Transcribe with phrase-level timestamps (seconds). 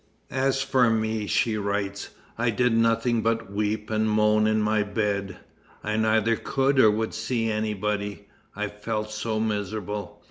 [0.33, 5.37] "As for me," she writes, "I did nothing but weep and moan in my bed.
[5.83, 10.19] I neither could or would see anybody, I felt so miserable.